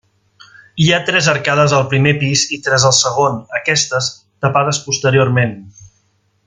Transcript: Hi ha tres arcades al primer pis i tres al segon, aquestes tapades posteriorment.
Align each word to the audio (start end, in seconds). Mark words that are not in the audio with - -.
Hi 0.85 0.87
ha 0.95 1.01
tres 1.09 1.27
arcades 1.33 1.75
al 1.79 1.85
primer 1.91 2.13
pis 2.23 2.47
i 2.57 2.59
tres 2.69 2.87
al 2.91 2.97
segon, 3.03 3.37
aquestes 3.61 4.11
tapades 4.47 4.81
posteriorment. 4.89 5.59